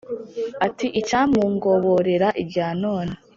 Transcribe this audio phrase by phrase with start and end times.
[0.65, 3.13] ati: “icyamungoborera irya none